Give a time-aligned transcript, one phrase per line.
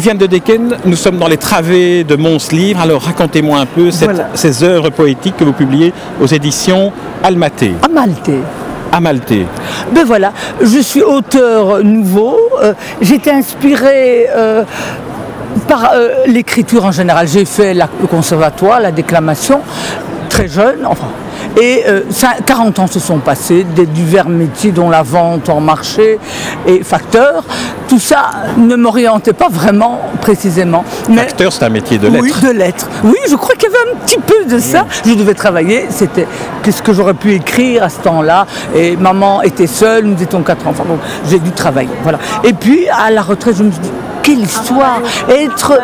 [0.00, 2.80] Viviane de Decken, nous sommes dans les travées de Mons Livre.
[2.80, 3.90] Alors racontez-moi un peu
[4.34, 7.72] ces œuvres poétiques que vous publiez aux éditions Almaté.
[7.82, 8.38] Amalté.
[8.92, 9.46] Amalté.
[9.92, 12.38] Ben voilà, je suis auteur nouveau.
[12.62, 14.64] Euh, J'étais inspiré euh,
[15.68, 17.28] par euh, l'écriture en général.
[17.28, 19.60] J'ai fait le conservatoire, la déclamation,
[20.28, 21.08] très jeune, enfin
[21.60, 21.84] et
[22.46, 26.18] 40 euh, ans se sont passés, des divers métiers dont la vente en marché
[26.66, 27.44] et facteur.
[27.90, 30.84] Tout ça ne m'orientait pas vraiment précisément.
[31.12, 32.22] facteur, c'est un métier de lettres.
[32.22, 32.88] Oui, de lettres.
[33.02, 34.86] Oui, je crois qu'il y avait un petit peu de ça.
[35.04, 35.86] Je devais travailler.
[35.90, 36.28] C'était
[36.62, 38.46] qu'est-ce que j'aurais pu écrire à ce temps-là.
[38.76, 40.84] Et maman était seule, nous étions quatre enfants.
[40.84, 41.90] Donc j'ai dû travailler.
[42.04, 42.20] Voilà.
[42.44, 43.90] Et puis à la retraite, je me suis dit
[44.22, 45.80] quelle histoire Être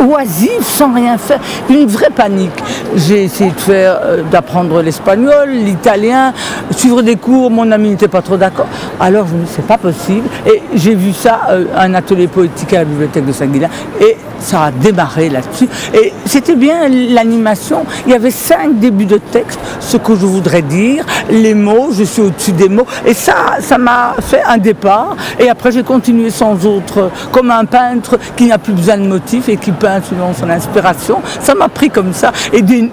[0.00, 2.50] oisif sans rien faire, une vraie panique.
[2.96, 6.32] J'ai essayé de faire, euh, d'apprendre l'espagnol, l'italien,
[6.70, 8.66] suivre des cours, mon ami n'était pas trop d'accord.
[9.00, 10.28] Alors je me dit, c'est pas possible.
[10.46, 13.70] Et j'ai vu ça, euh, un atelier poétique à la bibliothèque de Saint-Guilain,
[14.00, 15.68] et ça a démarré là-dessus.
[15.94, 17.84] Et c'était bien l'animation.
[18.06, 22.04] Il y avait cinq débuts de texte, ce que je voudrais dire, les mots, je
[22.04, 22.86] suis au-dessus des mots.
[23.06, 25.16] Et ça, ça m'a fait un départ.
[25.38, 29.48] Et après, j'ai continué sans autre, comme un peintre qui n'a plus besoin de motifs
[29.48, 31.20] et qui peint selon son inspiration.
[31.40, 32.32] Ça m'a pris comme ça.
[32.52, 32.90] Et d'une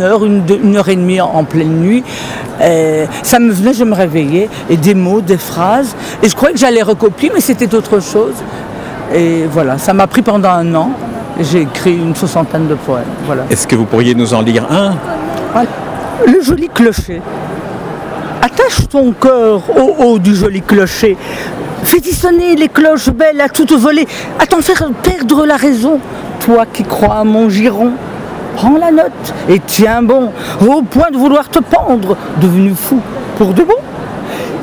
[0.00, 2.02] heure, une, heure et demie en, pleine nuit,
[2.60, 5.94] euh, ça me venait, je me réveillais, et des mots, des phrases.
[6.22, 8.34] Et je croyais que j'allais recopier, mais c'était autre chose.
[9.14, 10.90] Et voilà, ça m'a pris pendant un an.
[11.40, 13.04] J'ai écrit une soixantaine de poèmes.
[13.26, 13.42] Voilà.
[13.50, 14.94] Est-ce que vous pourriez nous en lire un?
[16.26, 17.20] Le joli clocher.
[18.40, 21.16] Attache ton cœur au haut du joli clocher.
[21.82, 24.06] Fais-y sonner les cloches belles à toutes volées,
[24.38, 25.98] à t'en faire perdre la raison.
[26.40, 27.92] Toi qui crois à mon giron,
[28.56, 30.30] prends la note et tiens bon,
[30.66, 33.00] au point de vouloir te pendre, devenu fou
[33.36, 33.74] pour de bon.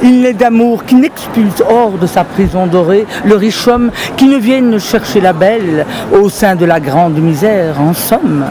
[0.04, 4.38] Il n'est d'amour qui n'expulse hors de sa prison dorée le riche homme qui ne
[4.38, 8.46] vienne chercher la belle au sein de la grande misère, en somme.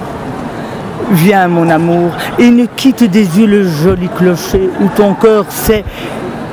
[1.11, 5.85] Viens mon amour et ne quitte des yeux le joli clocher où ton cœur s'est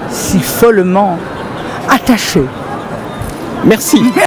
[0.10, 1.18] si follement
[1.90, 2.42] attaché.
[3.66, 4.02] Merci.